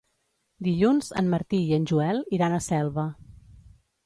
[0.67, 3.05] Dilluns en Martí i en Joel iran a Selva.